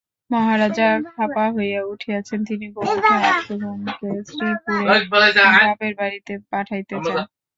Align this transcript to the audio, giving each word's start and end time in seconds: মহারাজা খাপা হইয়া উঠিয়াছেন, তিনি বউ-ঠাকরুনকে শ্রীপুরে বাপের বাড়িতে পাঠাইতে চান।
মহারাজা 0.31 0.87
খাপা 1.09 1.45
হইয়া 1.55 1.81
উঠিয়াছেন, 1.93 2.39
তিনি 2.49 2.65
বউ-ঠাকরুনকে 2.75 4.09
শ্রীপুরে 4.29 4.97
বাপের 5.59 5.93
বাড়িতে 5.99 6.33
পাঠাইতে 6.51 6.95
চান। 6.97 7.17